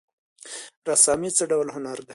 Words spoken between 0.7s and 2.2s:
رسامي څه ډول هنر دی؟